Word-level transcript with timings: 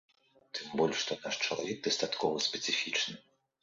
Тым 0.59 0.67
больш, 0.79 0.97
што 1.03 1.19
наш 1.27 1.35
чалавек 1.45 1.77
дастаткова 1.91 2.45
спецыфічны. 2.51 3.25